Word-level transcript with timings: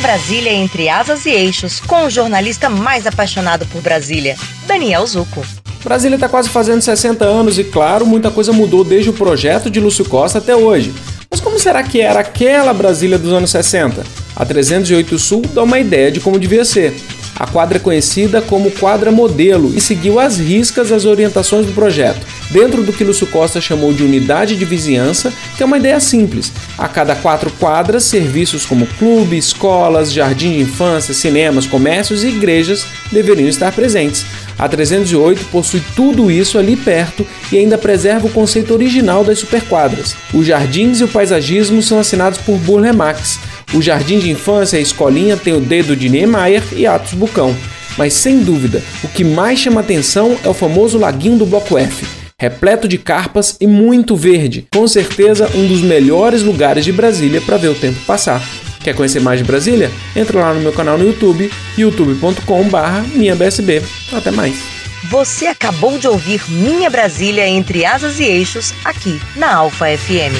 Brasília 0.00 0.52
entre 0.52 0.88
asas 0.88 1.26
e 1.26 1.30
eixos, 1.30 1.78
com 1.78 2.06
o 2.06 2.10
jornalista 2.10 2.70
mais 2.70 3.06
apaixonado 3.06 3.66
por 3.66 3.82
Brasília, 3.82 4.34
Daniel 4.66 5.06
Zuco. 5.06 5.44
Brasília 5.84 6.16
está 6.16 6.28
quase 6.28 6.48
fazendo 6.48 6.80
60 6.80 7.24
anos 7.24 7.58
e, 7.58 7.64
claro, 7.64 8.06
muita 8.06 8.30
coisa 8.30 8.52
mudou 8.52 8.82
desde 8.82 9.10
o 9.10 9.12
projeto 9.12 9.70
de 9.70 9.78
Lúcio 9.78 10.04
Costa 10.04 10.38
até 10.38 10.56
hoje. 10.56 10.92
Mas 11.30 11.40
como 11.40 11.58
será 11.58 11.82
que 11.82 12.00
era 12.00 12.20
aquela 12.20 12.72
Brasília 12.72 13.18
dos 13.18 13.32
anos 13.32 13.50
60? 13.50 14.02
A 14.34 14.44
308 14.44 15.18
Sul 15.18 15.42
dá 15.54 15.62
uma 15.62 15.78
ideia 15.78 16.10
de 16.10 16.18
como 16.18 16.38
devia 16.38 16.64
ser. 16.64 16.94
A 17.38 17.46
quadra 17.46 17.78
é 17.78 17.80
conhecida 17.80 18.42
como 18.42 18.70
quadra 18.70 19.10
modelo 19.10 19.72
e 19.74 19.80
seguiu 19.80 20.20
às 20.20 20.38
riscas 20.38 20.92
as 20.92 21.04
orientações 21.04 21.66
do 21.66 21.72
projeto, 21.72 22.26
dentro 22.50 22.82
do 22.82 22.92
que 22.92 23.04
Lúcio 23.04 23.26
Costa 23.26 23.60
chamou 23.60 23.92
de 23.92 24.02
unidade 24.02 24.56
de 24.56 24.64
vizinhança, 24.64 25.32
que 25.56 25.62
é 25.62 25.66
uma 25.66 25.78
ideia 25.78 25.98
simples. 26.00 26.52
A 26.76 26.88
cada 26.88 27.14
quatro 27.14 27.50
quadras, 27.52 28.04
serviços 28.04 28.66
como 28.66 28.86
clube, 28.98 29.38
escolas, 29.38 30.12
jardim 30.12 30.52
de 30.52 30.60
infância, 30.60 31.14
cinemas, 31.14 31.66
comércios 31.66 32.24
e 32.24 32.28
igrejas 32.28 32.84
deveriam 33.10 33.48
estar 33.48 33.72
presentes. 33.72 34.24
A 34.58 34.68
308 34.68 35.46
possui 35.46 35.82
tudo 35.96 36.30
isso 36.30 36.58
ali 36.58 36.76
perto 36.76 37.26
e 37.50 37.56
ainda 37.56 37.78
preserva 37.78 38.26
o 38.26 38.30
conceito 38.30 38.74
original 38.74 39.24
das 39.24 39.38
superquadras. 39.38 40.14
Os 40.34 40.46
jardins 40.46 41.00
e 41.00 41.04
o 41.04 41.08
paisagismo 41.08 41.80
são 41.82 41.98
assinados 41.98 42.38
por 42.38 42.58
Burle 42.58 42.92
Marx. 42.92 43.38
O 43.72 43.80
jardim 43.80 44.18
de 44.18 44.30
infância 44.30 44.76
e 44.76 44.80
a 44.80 44.82
escolinha 44.82 45.36
tem 45.36 45.54
o 45.54 45.60
dedo 45.60 45.94
de 45.94 46.08
Niemeyer 46.08 46.64
e 46.72 46.84
Atos 46.86 47.14
Bucão. 47.14 47.54
Mas 47.96 48.14
sem 48.14 48.40
dúvida, 48.40 48.82
o 49.02 49.08
que 49.08 49.22
mais 49.22 49.60
chama 49.60 49.80
atenção 49.80 50.36
é 50.42 50.48
o 50.48 50.54
famoso 50.54 50.98
laguinho 50.98 51.38
do 51.38 51.46
Bloco 51.46 51.78
F, 51.78 52.04
repleto 52.38 52.88
de 52.88 52.98
carpas 52.98 53.56
e 53.60 53.66
muito 53.66 54.16
verde. 54.16 54.66
Com 54.72 54.88
certeza, 54.88 55.48
um 55.54 55.66
dos 55.66 55.82
melhores 55.82 56.42
lugares 56.42 56.84
de 56.84 56.92
Brasília 56.92 57.40
para 57.40 57.56
ver 57.56 57.68
o 57.68 57.74
tempo 57.74 57.98
passar. 58.06 58.42
Quer 58.82 58.94
conhecer 58.94 59.20
mais 59.20 59.38
de 59.38 59.44
Brasília? 59.44 59.90
Entra 60.16 60.40
lá 60.40 60.54
no 60.54 60.60
meu 60.60 60.72
canal 60.72 60.96
no 60.96 61.06
YouTube, 61.06 61.50
youtube.com/minhabsb. 61.76 63.82
Até 64.12 64.30
mais. 64.30 64.56
Você 65.10 65.46
acabou 65.46 65.98
de 65.98 66.08
ouvir 66.08 66.40
Minha 66.48 66.88
Brasília 66.88 67.46
entre 67.46 67.84
asas 67.84 68.18
e 68.18 68.24
eixos 68.24 68.72
aqui 68.84 69.20
na 69.36 69.54
Alfa 69.54 69.86
FM. 69.86 70.32